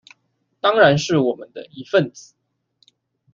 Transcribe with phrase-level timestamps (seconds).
[0.59, 2.33] 當然是我們的一分子